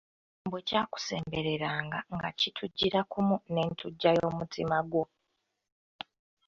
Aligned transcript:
Bwe 0.51 0.61
kyakusembereranga 0.67 1.97
nga 2.15 2.29
kittujira 2.39 2.99
kumu 3.11 3.35
n’entujja 3.51 4.11
y’omutima 4.19 4.77
gwo. 4.89 5.03